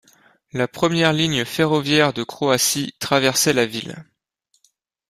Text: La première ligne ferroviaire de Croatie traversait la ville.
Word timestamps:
La 0.51 0.67
première 0.67 1.13
ligne 1.13 1.45
ferroviaire 1.45 2.11
de 2.11 2.23
Croatie 2.23 2.95
traversait 2.97 3.53
la 3.53 3.67
ville. 3.67 4.03